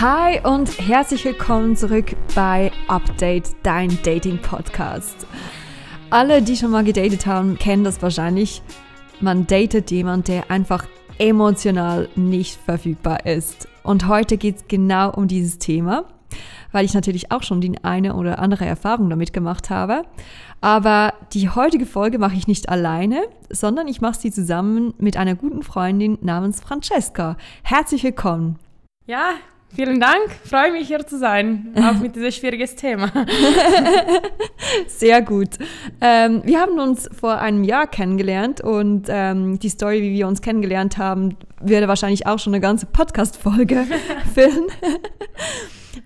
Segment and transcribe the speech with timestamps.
[0.00, 5.26] Hi und herzlich willkommen zurück bei Update, dein Dating-Podcast.
[6.08, 8.62] Alle, die schon mal gedatet haben, kennen das wahrscheinlich.
[9.20, 10.86] Man datet jemanden, der einfach
[11.18, 13.68] emotional nicht verfügbar ist.
[13.82, 16.06] Und heute geht es genau um dieses Thema,
[16.72, 20.04] weil ich natürlich auch schon die eine oder andere Erfahrung damit gemacht habe.
[20.62, 25.34] Aber die heutige Folge mache ich nicht alleine, sondern ich mache sie zusammen mit einer
[25.34, 27.36] guten Freundin namens Francesca.
[27.62, 28.58] Herzlich willkommen.
[29.04, 29.34] Ja,
[29.72, 33.08] Vielen Dank, freue mich hier zu sein, auch mit diesem schwieriges Thema.
[34.88, 35.50] Sehr gut.
[36.00, 40.42] Ähm, wir haben uns vor einem Jahr kennengelernt und ähm, die Story, wie wir uns
[40.42, 43.86] kennengelernt haben, würde wahrscheinlich auch schon eine ganze Podcast-Folge
[44.34, 44.66] füllen.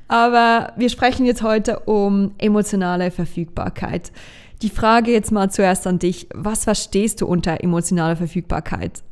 [0.09, 4.13] Aber wir sprechen jetzt heute um emotionale Verfügbarkeit.
[4.61, 6.29] Die Frage jetzt mal zuerst an dich.
[6.35, 9.03] Was verstehst du unter emotionaler Verfügbarkeit?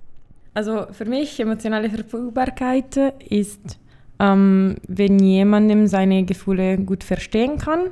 [0.52, 2.96] Also für mich emotionale Verfügbarkeit
[3.30, 3.78] ist
[4.22, 7.90] ähm, wenn jemandem seine Gefühle gut verstehen kann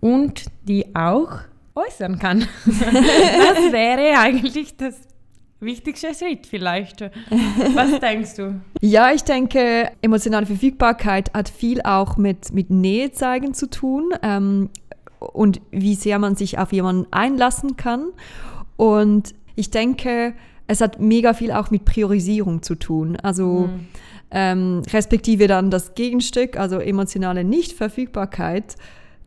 [0.00, 1.40] und die auch
[1.74, 2.46] äußern kann.
[2.64, 4.94] das wäre eigentlich das
[5.58, 7.00] wichtigste Schritt vielleicht.
[7.74, 8.60] Was denkst du?
[8.80, 14.70] Ja, ich denke, emotionale Verfügbarkeit hat viel auch mit, mit Nähe zeigen zu tun ähm,
[15.18, 18.10] und wie sehr man sich auf jemanden einlassen kann.
[18.76, 20.34] Und ich denke,
[20.68, 23.16] es hat mega viel auch mit Priorisierung zu tun.
[23.16, 23.88] Also mhm
[24.34, 28.74] ähm, respektive dann das Gegenstück, also emotionale Nichtverfügbarkeit,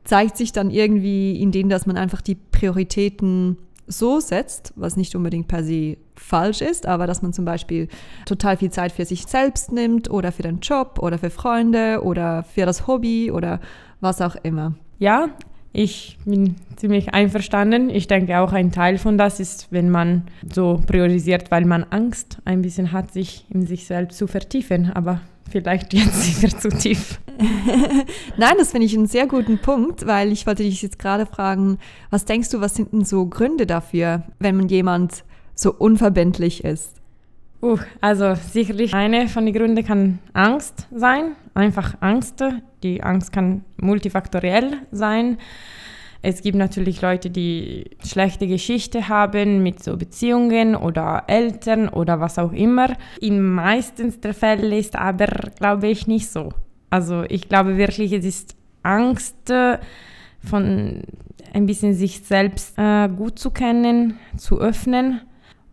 [0.03, 5.15] zeigt sich dann irgendwie in dem, dass man einfach die Prioritäten so setzt, was nicht
[5.15, 7.87] unbedingt per se falsch ist, aber dass man zum Beispiel
[8.25, 12.43] total viel Zeit für sich selbst nimmt oder für den Job oder für Freunde oder
[12.43, 13.61] für das Hobby oder
[14.01, 14.75] was auch immer.
[14.99, 15.29] Ja,
[15.77, 17.91] ich bin ziemlich einverstanden.
[17.91, 22.39] Ich denke auch ein Teil von das ist, wenn man so priorisiert, weil man Angst
[22.45, 24.91] ein bisschen hat, sich in sich selbst zu vertiefen.
[24.91, 27.19] Aber vielleicht jetzt sicher zu tief.
[28.37, 31.77] Nein, das finde ich einen sehr guten Punkt, weil ich wollte dich jetzt gerade fragen,
[32.09, 35.23] was denkst du, was sind denn so Gründe dafür, wenn man jemand
[35.53, 36.95] so unverbindlich ist?
[37.61, 42.43] Uh, also sicherlich eine von den Gründen kann Angst sein, einfach Angst.
[42.83, 45.37] Die Angst kann multifaktoriell sein.
[46.21, 52.37] Es gibt natürlich Leute, die schlechte Geschichte haben mit so Beziehungen oder Eltern oder was
[52.37, 52.93] auch immer.
[53.21, 56.49] In meistens der Fälle ist aber, glaube ich, nicht so.
[56.89, 59.51] Also ich glaube wirklich, es ist Angst
[60.43, 61.01] von
[61.53, 65.21] ein bisschen sich selbst äh, gut zu kennen, zu öffnen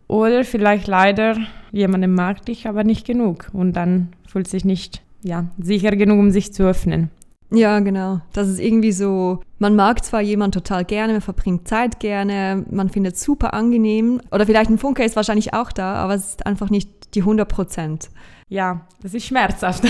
[0.07, 1.37] oder vielleicht leider
[1.71, 3.49] jemanden mag dich, aber nicht genug.
[3.53, 7.09] Und dann fühlt sich nicht ja, sicher genug, um sich zu öffnen.
[7.51, 8.21] Ja, genau.
[8.33, 12.89] Das ist irgendwie so, man mag zwar jemanden total gerne, man verbringt Zeit gerne, man
[12.89, 14.19] findet es super angenehm.
[14.31, 17.47] Oder vielleicht ein Funke ist wahrscheinlich auch da, aber es ist einfach nicht die 100
[17.47, 18.09] Prozent.
[18.49, 19.83] Ja, das ist schmerzhaft.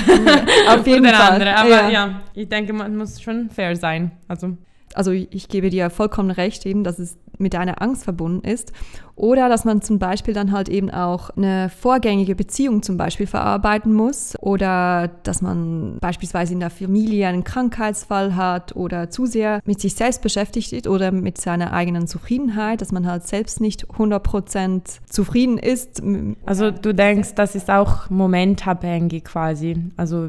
[0.69, 1.33] Auf jeden Fall.
[1.33, 1.55] Andere.
[1.57, 1.89] Aber ja.
[1.89, 4.11] ja, ich denke, man muss schon fair sein.
[4.27, 4.57] Also
[4.95, 8.71] also ich gebe dir vollkommen recht, eben, dass es mit deiner Angst verbunden ist.
[9.15, 13.93] Oder dass man zum Beispiel dann halt eben auch eine vorgängige Beziehung zum Beispiel verarbeiten
[13.93, 14.35] muss.
[14.41, 19.95] Oder dass man beispielsweise in der Familie einen Krankheitsfall hat oder zu sehr mit sich
[19.95, 25.57] selbst beschäftigt ist oder mit seiner eigenen Zufriedenheit, dass man halt selbst nicht 100% zufrieden
[25.57, 26.01] ist.
[26.45, 29.77] Also du denkst, das ist auch momentabhängig quasi.
[29.95, 30.27] Also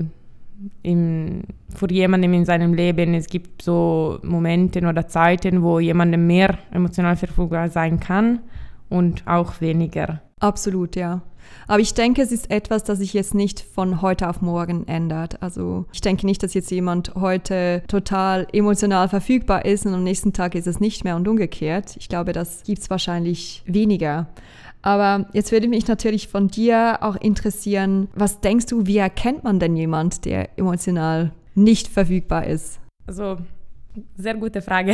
[0.83, 1.43] im,
[1.75, 3.15] für jemanden in seinem Leben.
[3.15, 8.41] Es gibt so Momente oder Zeiten, wo jemandem mehr emotional verfügbar sein kann
[8.89, 10.23] und auch weniger.
[10.41, 11.23] Absolut, ja.
[11.69, 15.43] Aber ich denke, es ist etwas, das sich jetzt nicht von heute auf morgen ändert.
[15.43, 20.33] Also ich denke nicht, dass jetzt jemand heute total emotional verfügbar ist und am nächsten
[20.33, 21.97] Tag ist es nicht mehr und umgekehrt.
[21.99, 24.29] Ich glaube, das gibt es wahrscheinlich weniger.
[24.83, 29.59] Aber jetzt würde mich natürlich von dir auch interessieren, was denkst du, wie erkennt man
[29.59, 32.79] denn jemand, der emotional nicht verfügbar ist?
[33.07, 33.39] Also
[34.17, 34.93] sehr gute Frage,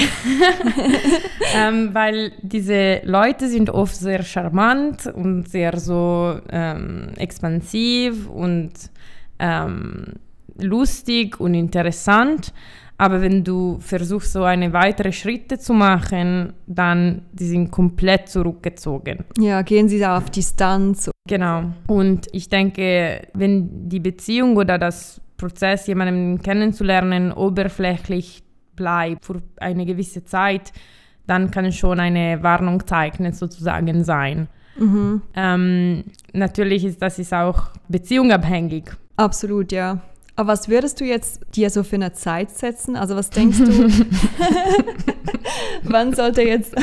[1.57, 8.73] ähm, weil diese Leute sind oft sehr charmant und sehr so ähm, expansiv und
[9.39, 10.15] ähm,
[10.59, 12.53] lustig und interessant.
[12.99, 19.25] Aber wenn du versuchst, so eine weitere Schritte zu machen, dann die sind komplett zurückgezogen.
[19.39, 21.11] Ja, gehen sie da auf Distanz.
[21.27, 21.73] Genau.
[21.87, 28.45] Und ich denke, wenn die Beziehung oder das Prozess, jemanden kennenzulernen, oberflächlich
[28.77, 30.73] bleibt für eine gewisse Zeit,
[31.27, 34.49] dann kann schon eine Warnung zeichnen sozusagen sein.
[34.79, 35.23] Mhm.
[35.35, 38.85] Ähm, natürlich ist das ist auch beziehungsabhängig.
[39.17, 40.01] Absolut, ja.
[40.35, 42.97] Aber was würdest du jetzt dir so für eine Zeit setzen?
[42.97, 43.89] Also was denkst du,
[45.83, 46.75] wann sollte jetzt,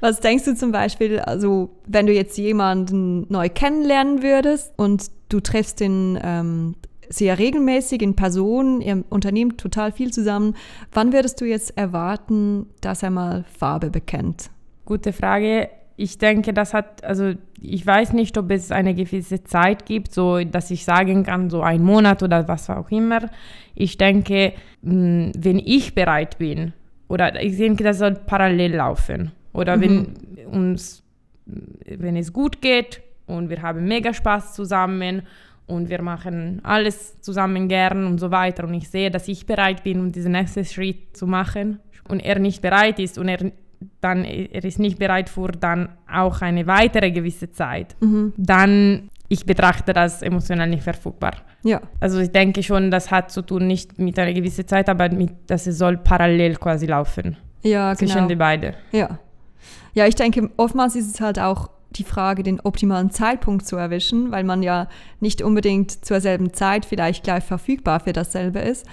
[0.00, 5.40] was denkst du zum Beispiel, also wenn du jetzt jemanden neu kennenlernen würdest und du
[5.40, 6.74] triffst ihn ähm,
[7.08, 10.56] sehr regelmäßig in Person, ihr unternehmt total viel zusammen.
[10.92, 14.50] Wann würdest du jetzt erwarten, dass er mal Farbe bekennt?
[14.84, 15.68] Gute Frage.
[16.02, 20.42] Ich denke, das hat, also ich weiß nicht, ob es eine gewisse Zeit gibt, so
[20.42, 23.28] dass ich sagen kann, so ein Monat oder was auch immer.
[23.74, 26.72] Ich denke, hm, wenn ich bereit bin,
[27.08, 29.32] oder ich denke, das soll parallel laufen.
[29.52, 29.82] Oder mhm.
[29.82, 31.02] wenn uns,
[31.44, 35.22] wenn es gut geht und wir haben mega Spaß zusammen
[35.66, 39.82] und wir machen alles zusammen gern und so weiter und ich sehe, dass ich bereit
[39.82, 43.52] bin, um diesen nächsten Schritt zu machen und er nicht bereit ist und er
[44.00, 48.32] dann er ist nicht bereit für dann auch eine weitere gewisse Zeit, mhm.
[48.36, 51.32] dann ich betrachte das emotional nicht verfügbar.
[51.62, 51.80] Ja.
[52.00, 55.30] Also ich denke schon, das hat zu tun nicht mit einer gewissen Zeit, aber mit,
[55.46, 57.36] dass es soll parallel quasi laufen.
[57.62, 58.28] Ja, zwischen genau.
[58.28, 58.74] die beiden.
[58.90, 59.20] Ja.
[59.94, 64.30] Ja, ich denke, oftmals ist es halt auch die Frage, den optimalen Zeitpunkt zu erwischen,
[64.30, 64.88] weil man ja
[65.20, 68.86] nicht unbedingt zur selben Zeit vielleicht gleich verfügbar für dasselbe ist.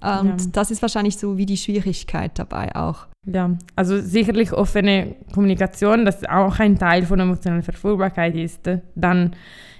[0.00, 0.50] Und ja.
[0.52, 3.06] das ist wahrscheinlich so wie die Schwierigkeit dabei auch.
[3.30, 9.32] Ja, also sicherlich offene Kommunikation, das auch ein Teil von emotionaler Verfügbarkeit ist, dann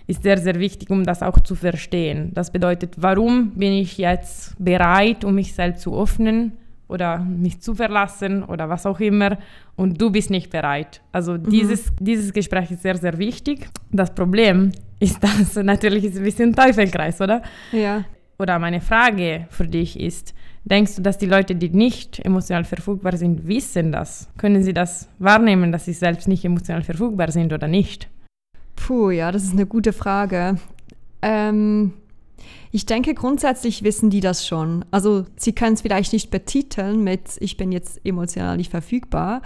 [0.07, 2.33] ist sehr, sehr wichtig, um das auch zu verstehen.
[2.35, 6.53] Das bedeutet, warum bin ich jetzt bereit, um mich selbst zu öffnen
[6.89, 9.39] oder mich zu verlassen oder was auch immer
[9.77, 11.03] und du bist nicht bereit.
[11.13, 11.51] Also mhm.
[11.51, 13.69] dieses, dieses Gespräch ist sehr, sehr wichtig.
[13.93, 17.43] Das Problem ist, dass natürlich ist ein bisschen Teufelkreis, oder?
[17.73, 18.05] Ja.
[18.39, 20.35] Oder meine Frage für dich ist,
[20.71, 24.29] denkst du, dass die Leute, die nicht emotional verfügbar sind, wissen das?
[24.37, 28.09] Können sie das wahrnehmen, dass sie selbst nicht emotional verfügbar sind oder nicht?
[28.77, 30.59] Puh, ja, das ist eine gute Frage.
[31.23, 31.93] Ähm,
[32.71, 34.85] ich denke, grundsätzlich wissen die das schon.
[34.91, 39.43] Also sie können es vielleicht nicht betiteln mit, ich bin jetzt emotional nicht verfügbar,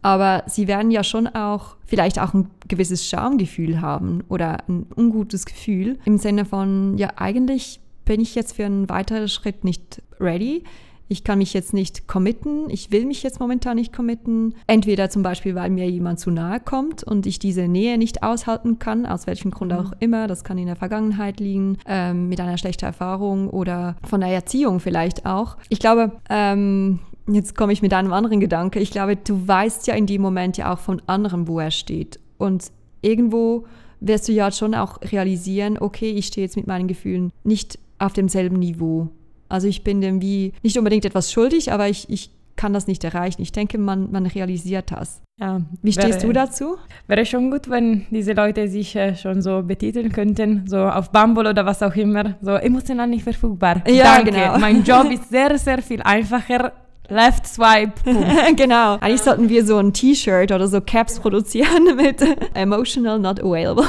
[0.00, 5.46] aber sie werden ja schon auch vielleicht auch ein gewisses Schamgefühl haben oder ein ungutes
[5.46, 10.64] Gefühl im Sinne von, ja, eigentlich bin ich jetzt für einen weiteren Schritt nicht ready
[11.12, 14.54] ich kann mich jetzt nicht committen, ich will mich jetzt momentan nicht committen.
[14.66, 18.78] Entweder zum Beispiel, weil mir jemand zu nahe kommt und ich diese Nähe nicht aushalten
[18.78, 19.78] kann, aus welchem Grund mhm.
[19.78, 20.26] auch immer.
[20.26, 24.80] Das kann in der Vergangenheit liegen, ähm, mit einer schlechten Erfahrung oder von der Erziehung
[24.80, 25.58] vielleicht auch.
[25.68, 28.80] Ich glaube, ähm, jetzt komme ich mit einem anderen Gedanke.
[28.80, 32.20] Ich glaube, du weißt ja in dem Moment ja auch von anderen, wo er steht.
[32.38, 32.72] Und
[33.02, 33.66] irgendwo
[34.00, 38.12] wirst du ja schon auch realisieren, okay, ich stehe jetzt mit meinen Gefühlen nicht auf
[38.12, 39.08] demselben Niveau.
[39.48, 43.02] Also ich bin dem wie nicht unbedingt etwas schuldig, aber ich, ich kann das nicht
[43.04, 43.42] erreichen.
[43.42, 45.22] Ich denke, man, man realisiert das.
[45.40, 46.76] Ja, wie stehst wäre, du dazu?
[47.06, 51.48] Wäre schon gut, wenn diese Leute sich äh, schon so betiteln könnten, so auf Bumble
[51.48, 53.82] oder was auch immer, so emotional nicht verfügbar.
[53.88, 54.32] Ja, Danke.
[54.32, 54.58] genau.
[54.58, 56.72] Mein Job ist sehr, sehr viel einfacher.
[57.08, 57.92] Left Swipe.
[58.56, 58.94] genau.
[59.00, 62.22] Eigentlich sollten wir so ein T-Shirt oder so Caps produzieren mit
[62.54, 63.84] Emotional Not Available.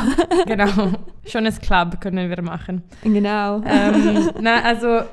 [0.45, 0.91] genau.
[1.25, 2.83] Schönes Club können wir machen.
[3.03, 3.61] Genau.
[3.65, 5.03] Ähm, na, also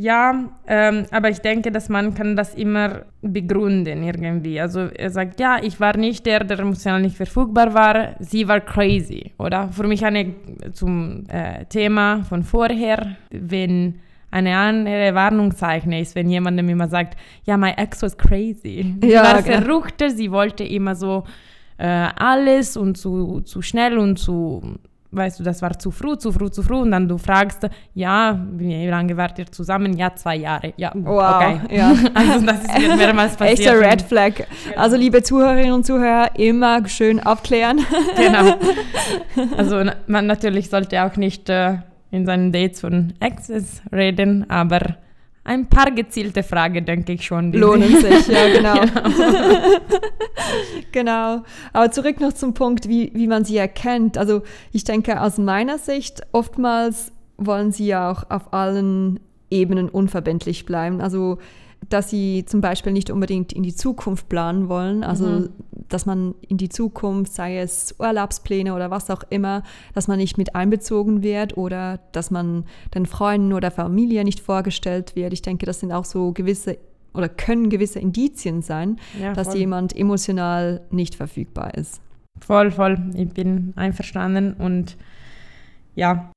[0.00, 4.60] ja, ähm, aber ich denke, dass man kann das immer begründen irgendwie.
[4.60, 8.60] Also er sagt, ja, ich war nicht der, der emotional nicht verfügbar war, sie war
[8.60, 9.70] crazy, oder?
[9.72, 10.34] Für mich eine
[10.72, 13.98] zum äh, Thema von vorher, wenn
[14.30, 18.94] eine andere Warnungszeichen ist, wenn jemandem immer sagt, ja, my ex was crazy.
[19.00, 19.62] Sie ja, war genau.
[19.62, 21.24] verrückter, sie wollte immer so
[21.78, 24.78] äh, alles und zu, zu schnell und zu
[25.10, 26.76] weißt du, das war zu früh, zu früh, zu früh.
[26.76, 29.96] Und dann du fragst, ja, wie lange wart ihr zusammen?
[29.96, 30.72] Ja, zwei Jahre.
[30.76, 31.60] Ja, wow, okay.
[31.70, 31.94] Ja.
[32.14, 33.60] also das ist mir mehrmals passiert.
[33.60, 34.32] Echter Red Flag.
[34.76, 37.80] Also liebe Zuhörerinnen und Zuhörer, immer schön aufklären.
[38.16, 38.56] genau.
[39.56, 41.78] Also man natürlich sollte auch nicht äh,
[42.10, 44.96] in seinen Dates von Exes reden, aber
[45.44, 47.52] ein paar gezielte Fragen, denke ich schon.
[47.54, 48.74] Lohnen sich, ja, genau.
[48.80, 49.98] genau.
[50.92, 51.42] genau.
[51.72, 54.18] Aber zurück noch zum Punkt, wie, wie man sie erkennt.
[54.18, 60.66] Also ich denke, aus meiner Sicht, oftmals wollen sie ja auch auf allen Ebenen unverbindlich
[60.66, 61.00] bleiben.
[61.00, 61.38] Also
[61.88, 65.48] dass sie zum Beispiel nicht unbedingt in die Zukunft planen wollen, also mhm.
[65.88, 69.62] dass man in die Zukunft, sei es Urlaubspläne oder was auch immer,
[69.94, 72.64] dass man nicht mit einbezogen wird oder dass man
[72.94, 75.32] den Freunden oder Familie nicht vorgestellt wird.
[75.32, 76.78] Ich denke, das sind auch so gewisse
[77.14, 82.00] oder können gewisse Indizien sein, ja, dass jemand emotional nicht verfügbar ist.
[82.40, 82.98] Voll, voll.
[83.14, 84.96] Ich bin einverstanden und
[85.94, 86.30] ja,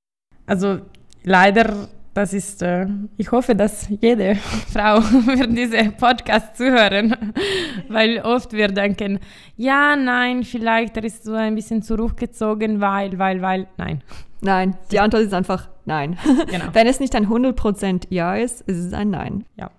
[0.47, 0.79] also
[1.23, 2.87] leider das ist, äh,
[3.17, 4.35] ich hoffe, dass jede
[4.73, 7.15] Frau wird diese Podcast zuhören,
[7.87, 9.19] weil oft wir denken,
[9.55, 14.01] ja, nein, vielleicht er ist so ein bisschen zurückgezogen, weil, weil, weil, nein.
[14.41, 16.17] Nein, die Antwort ist einfach nein.
[16.49, 16.65] Genau.
[16.73, 19.45] Wenn es nicht ein 100% Ja ist, ist es ein Nein.
[19.55, 19.69] Ja.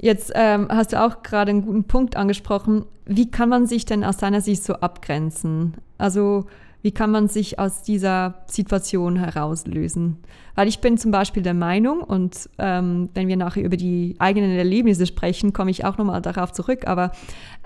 [0.00, 2.84] Jetzt ähm, hast du auch gerade einen guten Punkt angesprochen.
[3.04, 5.76] Wie kann man sich denn aus deiner Sicht so abgrenzen?
[5.98, 6.46] Also
[6.80, 10.18] Wie kann man sich aus dieser Situation herauslösen?
[10.54, 14.56] Weil ich bin zum Beispiel der Meinung, und ähm, wenn wir nachher über die eigenen
[14.56, 17.12] Erlebnisse sprechen, komme ich auch nochmal darauf zurück, aber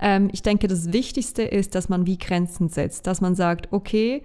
[0.00, 4.23] ähm, ich denke, das Wichtigste ist, dass man wie Grenzen setzt, dass man sagt, okay,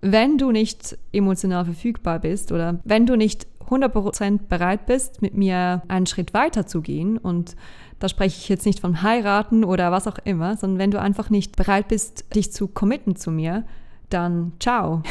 [0.00, 5.82] wenn du nicht emotional verfügbar bist oder wenn du nicht 100% bereit bist, mit mir
[5.88, 7.56] einen Schritt weiter zu gehen und
[7.98, 11.30] da spreche ich jetzt nicht von heiraten oder was auch immer, sondern wenn du einfach
[11.30, 13.64] nicht bereit bist, dich zu committen zu mir,
[14.10, 15.02] dann ciao.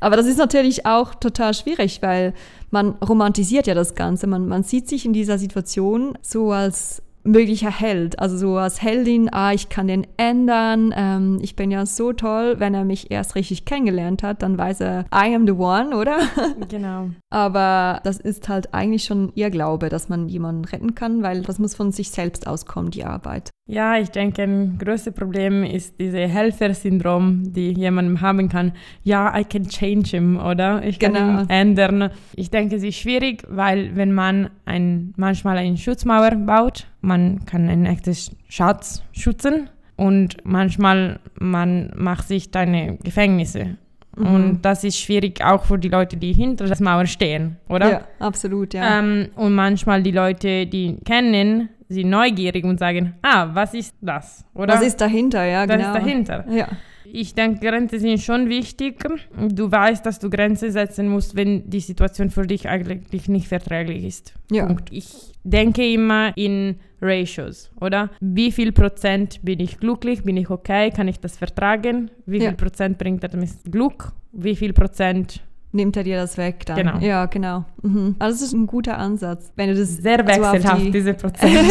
[0.00, 2.34] Aber das ist natürlich auch total schwierig, weil
[2.70, 4.26] man romantisiert ja das Ganze.
[4.26, 8.18] Man, man sieht sich in dieser Situation so als möglicher Held.
[8.18, 12.56] Also so als Heldin, ah, ich kann den ändern, ähm, ich bin ja so toll.
[12.58, 16.18] Wenn er mich erst richtig kennengelernt hat, dann weiß er, I am the one, oder?
[16.68, 17.10] Genau.
[17.30, 21.58] Aber das ist halt eigentlich schon ihr Glaube, dass man jemanden retten kann, weil das
[21.58, 23.50] muss von sich selbst auskommen, die Arbeit.
[23.66, 28.72] Ja, ich denke, ein größtes Problem ist dieses Helfer-Syndrom, die jemandem haben kann.
[29.02, 30.84] Ja, I can change him, oder?
[30.84, 31.40] Ich kann Genau.
[31.42, 32.10] ihn ändern.
[32.34, 37.68] Ich denke, es ist schwierig, weil wenn man ein, manchmal eine Schutzmauer baut, man kann
[37.68, 38.14] einen echten
[38.48, 43.76] Schatz schützen und manchmal man macht sich deine Gefängnisse.
[44.16, 44.26] Mhm.
[44.26, 47.90] Und das ist schwierig auch für die Leute, die hinter der Mauer stehen, oder?
[47.90, 48.98] Ja, absolut, ja.
[49.00, 54.44] Ähm, und manchmal die Leute, die kennen, sind neugierig und sagen, ah, was ist das?
[54.54, 55.88] Oder was ist dahinter, ja, das genau.
[55.88, 56.44] ist dahinter?
[56.50, 56.68] Ja.
[57.06, 59.04] Ich denke, Grenzen sind schon wichtig.
[59.50, 64.04] Du weißt, dass du Grenzen setzen musst, wenn die Situation für dich eigentlich nicht verträglich
[64.04, 64.34] ist.
[64.50, 64.66] Ja.
[64.66, 64.88] Punkt.
[64.90, 65.12] Ich
[65.44, 68.10] denke immer in Ratios, oder?
[68.20, 70.22] Wie viel Prozent bin ich glücklich?
[70.24, 70.90] Bin ich okay?
[70.90, 72.10] Kann ich das vertragen?
[72.24, 72.48] Wie Ja.
[72.48, 74.12] viel Prozent bringt das Glück?
[74.32, 75.40] Wie viel Prozent
[75.74, 76.76] Nimmt er dir das weg dann?
[76.76, 76.98] Genau.
[77.00, 77.64] Ja, genau.
[77.82, 78.14] Mhm.
[78.20, 79.50] Also das ist ein guter Ansatz.
[79.56, 81.68] Wenn du das sehr so wechselhaft, die- diese Prozent.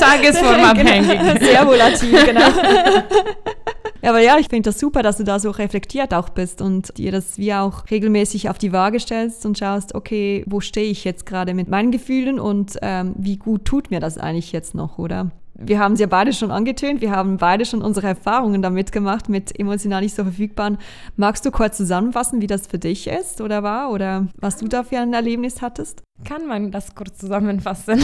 [0.00, 1.40] Tagesformabhängig.
[1.40, 2.40] Sehr volatil, genau.
[4.02, 6.96] ja, aber ja, ich finde das super, dass du da so reflektiert auch bist und
[6.98, 11.04] dir das wie auch regelmäßig auf die Waage stellst und schaust, okay, wo stehe ich
[11.04, 14.98] jetzt gerade mit meinen Gefühlen und ähm, wie gut tut mir das eigentlich jetzt noch,
[14.98, 15.30] oder?
[15.64, 19.28] Wir haben es ja beide schon angetönt, wir haben beide schon unsere Erfahrungen damit gemacht,
[19.28, 20.78] mit emotional nicht so verfügbaren.
[21.16, 24.82] Magst du kurz zusammenfassen, wie das für dich ist oder war oder was du da
[24.82, 26.02] für ein Erlebnis hattest?
[26.24, 28.00] Kann man das kurz zusammenfassen?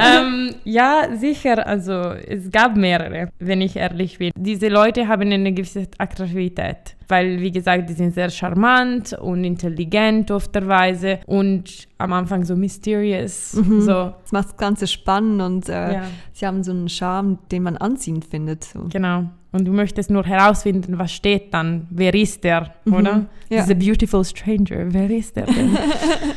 [0.00, 1.66] ähm, ja, sicher.
[1.66, 4.30] Also es gab mehrere, wenn ich ehrlich bin.
[4.36, 10.30] Diese Leute haben eine gewisse Attraktivität, weil wie gesagt, die sind sehr charmant und intelligent
[10.30, 13.52] oftweise und am Anfang so mysterious.
[13.52, 16.02] So, Das macht das Ganze spannend und äh, Ja.
[16.32, 18.64] sie haben so einen Charme, den man anziehend findet.
[18.64, 18.86] So.
[18.90, 19.24] genau.
[19.50, 23.16] Und du möchtest nur herausfinden, was steht dann, wer ist der, oder?
[23.16, 23.26] Mhm.
[23.48, 23.62] Ja.
[23.62, 25.76] Diese beautiful stranger, wer ist der denn?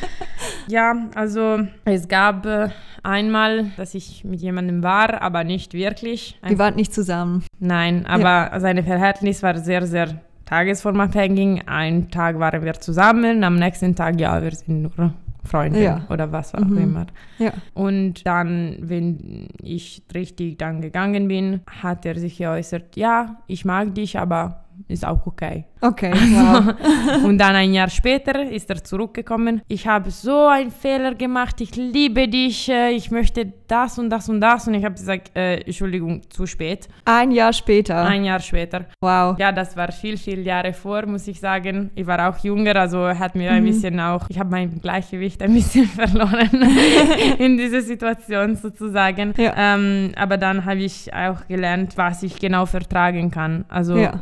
[0.67, 2.69] ja, also es gab äh,
[3.03, 6.39] einmal, dass ich mit jemandem war, aber nicht wirklich.
[6.41, 7.43] Wir waren nicht zusammen.
[7.59, 11.67] Nein, aber seine Verhältnis war sehr, sehr tagesformabhängig.
[11.67, 16.05] Einen Tag waren wir zusammen, am nächsten Tag, ja, wir sind nur Freunde Ja.
[16.09, 16.77] oder was auch Mhm.
[16.77, 17.07] immer.
[17.39, 17.51] Ja.
[17.73, 23.95] Und dann, wenn ich richtig dann gegangen bin, hat er sich geäußert, ja, ich mag
[23.95, 25.65] dich, aber ist auch okay.
[25.83, 27.23] Okay, wow.
[27.23, 29.61] Und dann ein Jahr später ist er zurückgekommen.
[29.67, 31.59] Ich habe so einen Fehler gemacht.
[31.59, 32.69] Ich liebe dich.
[32.69, 34.67] äh, Ich möchte das und das und das.
[34.67, 36.87] Und ich habe gesagt, äh, Entschuldigung, zu spät.
[37.05, 38.05] Ein Jahr später.
[38.05, 38.85] Ein Jahr später.
[39.01, 39.37] Wow.
[39.39, 41.89] Ja, das war viel, viel Jahre vor, muss ich sagen.
[41.95, 45.53] Ich war auch jünger, also hat mir ein bisschen auch, ich habe mein Gleichgewicht ein
[45.53, 46.49] bisschen verloren
[47.39, 49.33] in dieser Situation sozusagen.
[49.37, 49.53] Ja.
[49.57, 53.65] Ähm, aber dann habe ich auch gelernt, was ich genau vertragen kann.
[53.67, 54.21] Also Ja.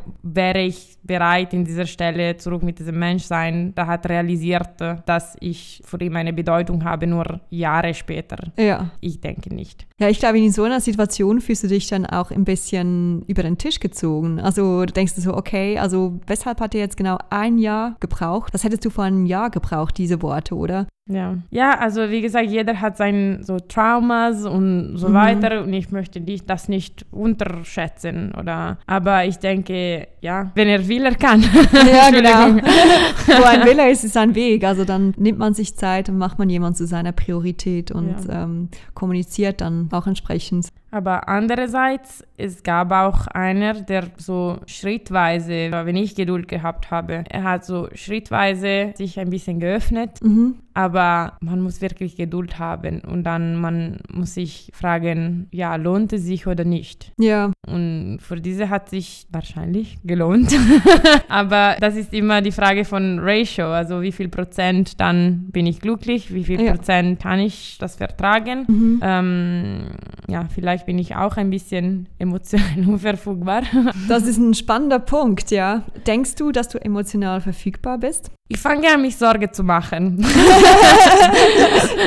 [0.50, 5.38] Wäre ich bereit, in dieser Stelle zurück mit diesem Mensch sein, da hat realisiert, dass
[5.40, 8.38] ich für ihn eine Bedeutung habe, nur Jahre später.
[8.58, 8.92] Ja.
[9.00, 9.88] Ich denke nicht.
[10.00, 13.44] Ja, ich glaube, in so einer Situation fühlst du dich dann auch ein bisschen über
[13.44, 14.40] den Tisch gezogen.
[14.40, 18.54] Also du denkst du so, okay, also weshalb hat er jetzt genau ein Jahr gebraucht?
[18.54, 20.88] Das hättest du vor einem Jahr gebraucht, diese Worte, oder?
[21.12, 21.38] Ja.
[21.50, 25.14] ja, also wie gesagt, jeder hat seine so Traumas und so Mhm.
[25.16, 30.88] weiter und ich möchte die, das nicht unterschätzen oder aber ich denke, ja, wenn er
[30.88, 31.42] will, er kann.
[31.42, 32.62] Ja, genau.
[33.28, 34.64] Wo ein Wille ist, ist ein Weg.
[34.64, 38.44] Also dann nimmt man sich Zeit und macht man jemand zu seiner Priorität und Ja.
[38.44, 40.68] ähm, kommuniziert dann auch entsprechend.
[40.92, 47.44] Aber andererseits, es gab auch einer, der so schrittweise, wenn ich Geduld gehabt habe, er
[47.44, 50.56] hat so schrittweise sich ein bisschen geöffnet, Mhm.
[50.74, 56.24] aber man muss wirklich Geduld haben und dann man muss sich fragen, ja, lohnt es
[56.24, 57.12] sich oder nicht?
[57.18, 60.52] Ja, Und für diese hat sich wahrscheinlich gelohnt.
[61.30, 65.80] Aber das ist immer die Frage von Ratio, also wie viel Prozent dann bin ich
[65.80, 66.74] glücklich, wie viel Ja.
[66.74, 68.66] Prozent kann ich das vertragen.
[68.68, 69.00] Mhm.
[69.04, 69.82] Ähm,
[70.28, 73.64] ja, vielleicht vielleicht bin ich auch ein bisschen emotional unverfügbar.
[74.08, 75.84] Das ist ein spannender Punkt, ja.
[76.08, 78.32] Denkst du, dass du emotional verfügbar bist?
[78.48, 80.18] Ich fange an, mich Sorge zu machen.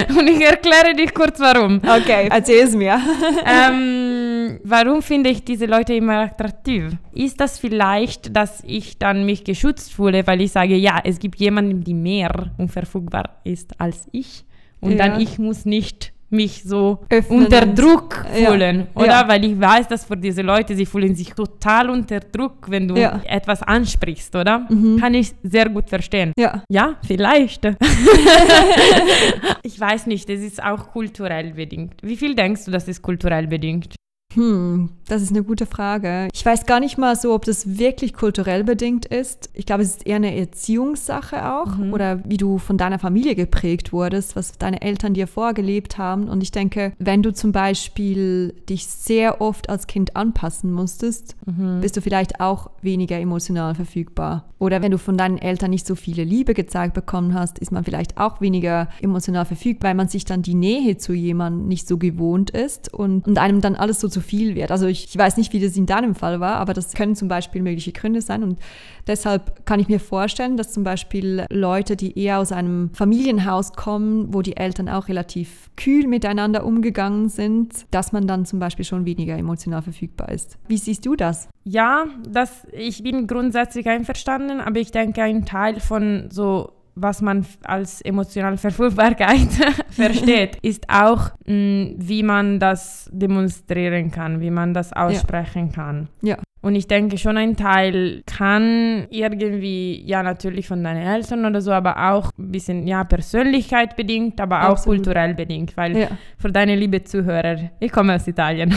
[0.08, 1.76] Und ich erkläre dich kurz warum.
[1.76, 3.00] Okay, erzähl es mir.
[3.46, 6.96] ähm, warum finde ich diese Leute immer attraktiv?
[7.12, 11.38] Ist das vielleicht, dass ich dann mich geschützt fühle, weil ich sage, ja, es gibt
[11.38, 14.44] jemanden, der mehr unverfügbar ist als ich
[14.80, 14.98] und ja.
[14.98, 19.00] dann ich muss nicht mich so Öffnen unter Druck fühlen, ja.
[19.00, 19.06] oder?
[19.06, 19.28] Ja.
[19.28, 22.96] Weil ich weiß, dass für diese Leute, sie fühlen sich total unter Druck, wenn du
[22.96, 23.20] ja.
[23.24, 24.66] etwas ansprichst, oder?
[24.68, 24.98] Mhm.
[24.98, 26.32] Kann ich sehr gut verstehen.
[26.38, 26.62] Ja.
[26.68, 27.64] Ja, vielleicht.
[29.62, 31.94] ich weiß nicht, es ist auch kulturell bedingt.
[32.02, 33.94] Wie viel denkst du, das ist kulturell bedingt?
[34.34, 36.28] Hm, das ist eine gute Frage.
[36.32, 39.50] Ich weiß gar nicht mal so, ob das wirklich kulturell bedingt ist.
[39.54, 41.92] Ich glaube, es ist eher eine Erziehungssache auch mhm.
[41.92, 46.28] oder wie du von deiner Familie geprägt wurdest, was deine Eltern dir vorgelebt haben.
[46.28, 51.80] Und ich denke, wenn du zum Beispiel dich sehr oft als Kind anpassen musstest, mhm.
[51.80, 54.48] bist du vielleicht auch weniger emotional verfügbar.
[54.58, 57.82] Oder wenn du von deinen Eltern nicht so viele Liebe gezeigt bekommen hast, ist man
[57.82, 61.98] vielleicht auch weniger emotional verfügbar, weil man sich dann die Nähe zu jemandem nicht so
[61.98, 64.70] gewohnt ist und, und einem dann alles so zu viel wird.
[64.70, 67.28] Also ich, ich weiß nicht, wie das in deinem Fall war, aber das können zum
[67.28, 68.42] Beispiel mögliche Gründe sein.
[68.42, 68.58] Und
[69.06, 74.32] deshalb kann ich mir vorstellen, dass zum Beispiel Leute, die eher aus einem Familienhaus kommen,
[74.32, 79.04] wo die Eltern auch relativ kühl miteinander umgegangen sind, dass man dann zum Beispiel schon
[79.04, 80.58] weniger emotional verfügbar ist.
[80.68, 81.48] Wie siehst du das?
[81.64, 87.46] Ja, das, ich bin grundsätzlich einverstanden, aber ich denke, ein Teil von so was man
[87.64, 89.48] als emotionale Verfügbarkeit
[89.90, 95.72] versteht, ist auch, mh, mm, wie man das demonstrieren kann, wie man das aussprechen ja.
[95.72, 96.08] kann.
[96.22, 96.38] Ja.
[96.62, 101.72] Und ich denke schon ein Teil kann irgendwie, ja natürlich von deinen Eltern oder so,
[101.72, 104.78] aber auch ein bisschen, ja, Persönlichkeit bedingt, aber Absolut.
[104.78, 106.08] auch kulturell bedingt, weil ja.
[106.38, 108.70] für deine liebe Zuhörer, ich komme aus Italien.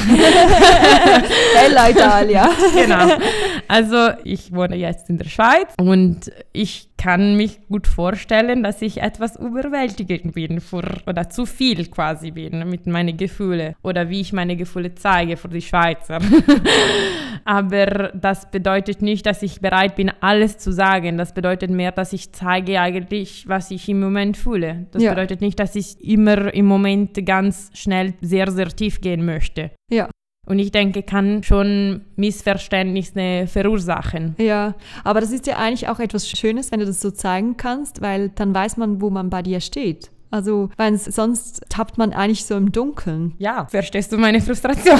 [1.54, 2.50] Bella Italia.
[2.76, 3.18] genau.
[3.68, 9.02] Also ich wohne jetzt in der Schweiz und ich kann mich gut vorstellen, dass ich
[9.02, 14.34] etwas überwältigend bin für, oder zu viel quasi bin mit meinen Gefühlen oder wie ich
[14.34, 16.20] meine Gefühle zeige für die Schweizer.
[17.46, 17.75] Aber
[18.14, 21.18] das bedeutet nicht, dass ich bereit bin, alles zu sagen.
[21.18, 24.88] Das bedeutet mehr, dass ich zeige eigentlich, was ich im Moment fühle.
[24.92, 25.12] Das ja.
[25.12, 29.72] bedeutet nicht, dass ich immer im Moment ganz schnell sehr, sehr tief gehen möchte.
[29.92, 30.10] Ja.
[30.48, 34.36] Und ich denke, kann schon Missverständnisse verursachen.
[34.38, 38.02] Ja, aber das ist ja eigentlich auch etwas Schönes, wenn du das so zeigen kannst,
[38.02, 40.12] weil dann weiß man, wo man bei dir steht.
[40.32, 43.36] Also, weil sonst tappt man eigentlich so im Dunkeln.
[43.38, 45.00] Ja, verstehst du meine Frustration?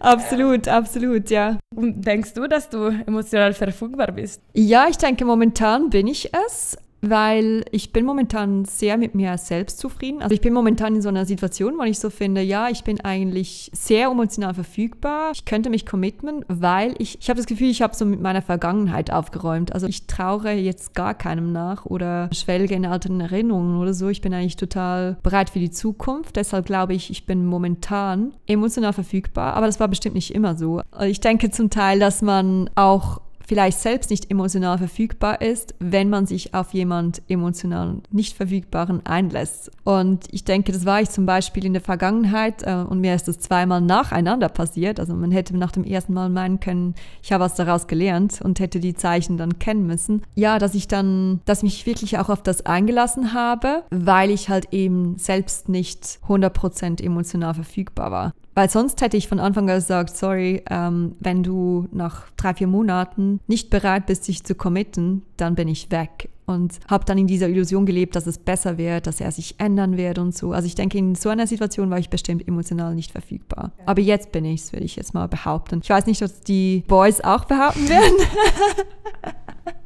[0.00, 1.58] absolut, absolut, ja.
[1.74, 4.42] Und denkst du, dass du emotional verfügbar bist?
[4.52, 9.78] Ja, ich denke, momentan bin ich es weil ich bin momentan sehr mit mir selbst
[9.78, 10.22] zufrieden.
[10.22, 13.00] Also ich bin momentan in so einer Situation, wo ich so finde, ja, ich bin
[13.00, 15.30] eigentlich sehr emotional verfügbar.
[15.32, 18.42] Ich könnte mich committen, weil ich, ich habe das Gefühl, ich habe so mit meiner
[18.42, 19.72] Vergangenheit aufgeräumt.
[19.72, 24.08] Also ich traure jetzt gar keinem nach oder schwelge in alten Erinnerungen oder so.
[24.08, 26.36] Ich bin eigentlich total bereit für die Zukunft.
[26.36, 29.54] Deshalb glaube ich, ich bin momentan emotional verfügbar.
[29.54, 30.82] Aber das war bestimmt nicht immer so.
[31.02, 36.26] Ich denke zum Teil, dass man auch vielleicht selbst nicht emotional verfügbar ist, wenn man
[36.26, 39.70] sich auf jemand emotional nicht verfügbaren einlässt.
[39.84, 43.26] Und ich denke, das war ich zum Beispiel in der Vergangenheit äh, und mir ist
[43.26, 45.00] das zweimal nacheinander passiert.
[45.00, 48.60] Also man hätte nach dem ersten Mal meinen können, ich habe was daraus gelernt und
[48.60, 50.22] hätte die Zeichen dann kennen müssen.
[50.34, 54.74] Ja, dass ich dann, dass mich wirklich auch auf das eingelassen habe, weil ich halt
[54.74, 58.34] eben selbst nicht 100% emotional verfügbar war.
[58.58, 62.66] Weil sonst hätte ich von Anfang an gesagt, sorry, ähm, wenn du nach drei, vier
[62.66, 66.28] Monaten nicht bereit bist, dich zu committen, dann bin ich weg.
[66.44, 69.96] Und habe dann in dieser Illusion gelebt, dass es besser wird, dass er sich ändern
[69.96, 70.50] wird und so.
[70.50, 73.70] Also ich denke, in so einer Situation war ich bestimmt emotional nicht verfügbar.
[73.86, 75.78] Aber jetzt bin ich es, würde ich jetzt mal behaupten.
[75.80, 78.16] Ich weiß nicht, ob die Boys auch behaupten werden.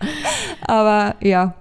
[0.66, 1.54] Aber ja,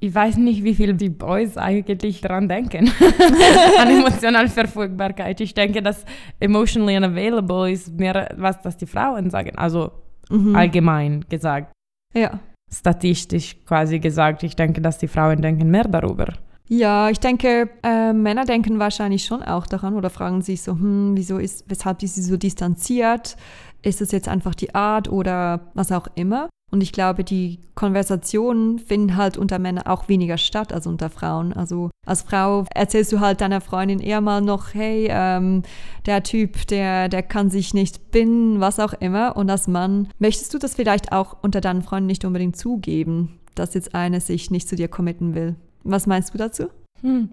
[0.00, 2.90] ich weiß nicht, wie viel die Boys eigentlich daran denken,
[3.80, 5.40] an emotionale Verfügbarkeit.
[5.40, 6.04] Ich denke, dass
[6.38, 9.90] emotionally unavailable ist mehr was, das die Frauen sagen, also
[10.30, 10.54] mhm.
[10.54, 11.72] allgemein gesagt.
[12.14, 12.38] Ja.
[12.72, 16.34] Statistisch quasi gesagt, ich denke, dass die Frauen denken mehr darüber.
[16.68, 21.16] Ja, ich denke, äh, Männer denken wahrscheinlich schon auch daran oder fragen sich so, hm,
[21.16, 23.36] wieso ist, weshalb ist sie so distanziert?
[23.82, 26.50] Ist es jetzt einfach die Art oder was auch immer?
[26.70, 31.52] Und ich glaube, die Konversationen finden halt unter Männern auch weniger statt als unter Frauen.
[31.54, 35.62] Also als Frau erzählst du halt deiner Freundin eher mal noch, hey, ähm,
[36.04, 39.36] der Typ, der, der kann sich nicht binden, was auch immer.
[39.36, 43.74] Und als Mann möchtest du das vielleicht auch unter deinen Freunden nicht unbedingt zugeben, dass
[43.74, 45.56] jetzt eine sich nicht zu dir committen will.
[45.84, 46.64] Was meinst du dazu?
[47.00, 47.30] Hm.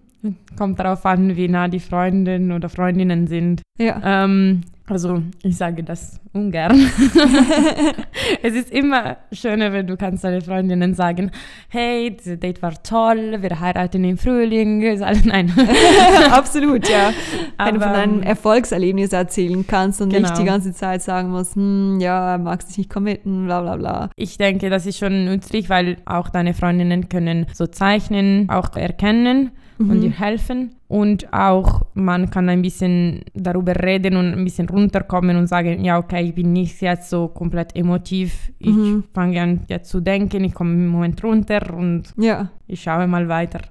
[0.57, 3.61] kommt darauf an, wie nah die Freundinnen oder Freundinnen sind.
[3.79, 3.99] Ja.
[4.03, 6.71] Ähm, also ich sage das ungern.
[8.43, 11.31] es ist immer schöner, wenn du kannst deinen Freundinnen sagen,
[11.69, 14.79] hey, dieses Date war toll, wir heiraten im Frühling.
[15.25, 15.51] Nein.
[16.31, 17.11] Absolut, ja.
[17.57, 20.29] Aber, wenn du von einem Erfolgserlebnis erzählen kannst und Genau.
[20.29, 24.09] nicht die ganze Zeit sagen musst, hm, ja, magst dich nicht committen, bla bla bla.
[24.15, 29.51] Ich denke, das ist schon nützlich, weil auch deine Freundinnen können so Zeichnen auch erkennen
[29.77, 30.75] und dir helfen.
[30.87, 35.97] Und auch man kann ein bisschen darüber reden und ein bisschen runterkommen und sagen, ja,
[35.97, 38.51] okay, ich bin nicht jetzt so komplett emotiv.
[38.59, 39.03] Ich Mhm.
[39.13, 42.49] fange an jetzt zu denken, ich komme im Moment runter und Ja.
[42.67, 43.61] ich schaue mal weiter.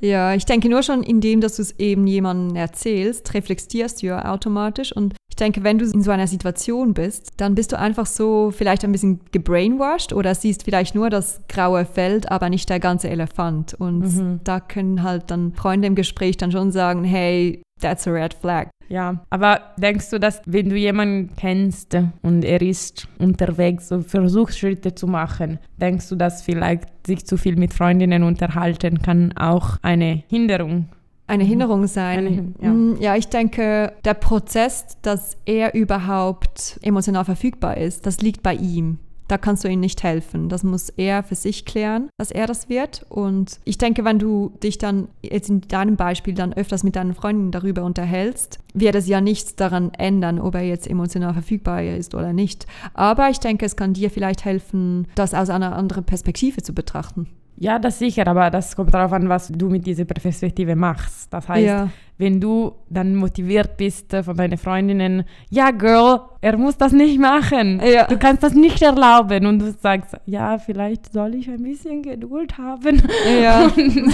[0.00, 4.30] Ja, ich denke nur schon, indem dass du es eben jemandem erzählst, reflektierst du ja
[4.32, 4.92] automatisch.
[4.94, 8.52] Und ich denke, wenn du in so einer Situation bist, dann bist du einfach so
[8.52, 13.08] vielleicht ein bisschen gebrainwashed oder siehst vielleicht nur das graue Feld, aber nicht der ganze
[13.10, 13.74] Elefant.
[13.74, 14.40] Und Mhm.
[14.44, 18.68] da können halt dann Freunde im Gespräch dann schon sagen, hey, that's a red flag.
[18.88, 24.56] Ja, aber denkst du, dass wenn du jemanden kennst und er ist unterwegs und versucht
[24.56, 29.78] Schritte zu machen, denkst du, dass vielleicht sich zu viel mit Freundinnen unterhalten kann auch
[29.82, 30.88] eine Hinderung?
[31.26, 32.18] Eine Hinderung sein.
[32.18, 32.70] Eine ja.
[32.70, 38.54] Mm, ja, ich denke, der Prozess, dass er überhaupt emotional verfügbar ist, das liegt bei
[38.54, 38.98] ihm.
[39.28, 40.48] Da kannst du ihm nicht helfen.
[40.48, 43.06] Das muss er für sich klären, dass er das wird.
[43.08, 47.14] Und ich denke, wenn du dich dann jetzt in deinem Beispiel dann öfters mit deinen
[47.14, 52.14] Freunden darüber unterhältst, wird es ja nichts daran ändern, ob er jetzt emotional verfügbar ist
[52.14, 52.66] oder nicht.
[52.92, 57.28] Aber ich denke, es kann dir vielleicht helfen, das aus einer anderen Perspektive zu betrachten.
[57.56, 61.32] Ja, das sicher, aber das kommt darauf an, was du mit dieser Perspektive machst.
[61.32, 61.88] Das heißt, Ja.
[62.18, 67.18] wenn du dann motiviert bist äh, von deinen Freundinnen, ja, Girl, er muss das nicht
[67.20, 67.80] machen.
[67.80, 68.08] Ja.
[68.08, 69.46] Du kannst das nicht erlauben.
[69.46, 73.00] Und du sagst, ja, vielleicht soll ich ein bisschen Geduld haben.
[73.40, 73.66] Ja.
[73.76, 74.12] Und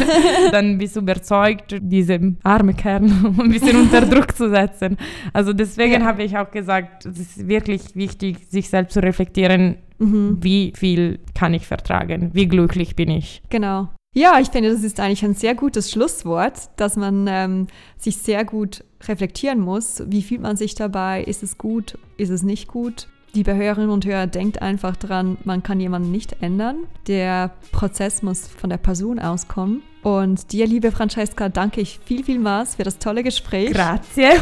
[0.53, 3.05] dann bist du überzeugt, diesen armen Kerl
[3.39, 4.99] ein bisschen unter Druck zu setzen.
[5.33, 10.39] Also deswegen habe ich auch gesagt, es ist wirklich wichtig, sich selbst zu reflektieren, Mhm.
[10.41, 13.43] wie viel kann ich vertragen, wie glücklich bin ich.
[13.51, 13.89] Genau.
[14.13, 18.45] Ja, ich finde, das ist eigentlich ein sehr gutes Schlusswort, dass man ähm, sich sehr
[18.45, 20.03] gut reflektieren muss.
[20.07, 21.23] Wie fühlt man sich dabei?
[21.23, 21.97] Ist es gut?
[22.17, 23.07] Ist es nicht gut?
[23.33, 26.79] Liebe Hörerinnen und Hörer, denkt einfach dran, man kann jemanden nicht ändern.
[27.07, 29.83] Der Prozess muss von der Person auskommen.
[30.03, 33.73] Und dir, liebe Francesca, danke ich viel, vielmals für das tolle Gespräch.
[33.73, 34.31] Grazie.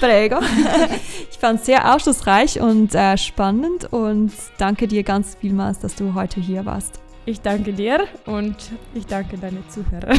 [0.00, 0.40] Prego.
[1.30, 6.14] Ich fand es sehr aufschlussreich und äh, spannend und danke dir ganz vielmals, dass du
[6.14, 6.98] heute hier warst.
[7.26, 8.56] Ich danke dir und
[8.94, 10.14] ich danke deine Zuhörer.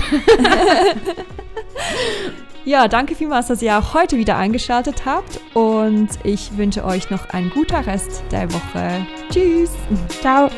[2.67, 7.29] Ja, danke vielmals, dass ihr auch heute wieder eingeschaltet habt und ich wünsche euch noch
[7.29, 9.07] einen guten Rest der Woche.
[9.31, 9.71] Tschüss!
[10.19, 10.49] Ciao.